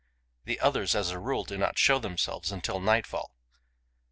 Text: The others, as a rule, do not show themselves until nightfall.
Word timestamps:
The 0.45 0.59
others, 0.59 0.95
as 0.95 1.11
a 1.11 1.19
rule, 1.19 1.43
do 1.43 1.59
not 1.59 1.77
show 1.77 1.99
themselves 1.99 2.51
until 2.51 2.79
nightfall. 2.79 3.35